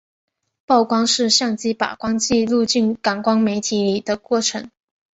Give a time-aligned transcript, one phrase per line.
[0.65, 4.67] 曝光是相机把光记录进感光媒体里的过程。